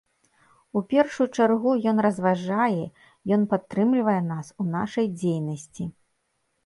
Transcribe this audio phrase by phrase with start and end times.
[0.79, 2.85] У першую чаргу ён разважае,
[3.37, 5.83] ён падтрымлівае нас у нашай дзейнасці.